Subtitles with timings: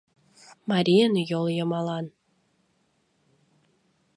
[0.69, 2.05] Марийын йол йымалан